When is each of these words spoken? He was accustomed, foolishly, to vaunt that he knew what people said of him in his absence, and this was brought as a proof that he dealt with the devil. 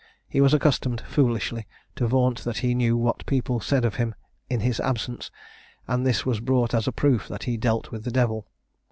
He 0.27 0.41
was 0.41 0.51
accustomed, 0.51 1.01
foolishly, 1.01 1.67
to 1.95 2.07
vaunt 2.07 2.43
that 2.43 2.57
he 2.65 2.73
knew 2.73 2.97
what 2.97 3.23
people 3.27 3.59
said 3.59 3.85
of 3.85 3.97
him 3.97 4.15
in 4.49 4.61
his 4.61 4.79
absence, 4.79 5.29
and 5.87 6.07
this 6.07 6.25
was 6.25 6.39
brought 6.39 6.73
as 6.73 6.87
a 6.87 6.91
proof 6.91 7.27
that 7.27 7.43
he 7.43 7.55
dealt 7.55 7.91
with 7.91 8.03
the 8.03 8.09
devil. 8.11 8.47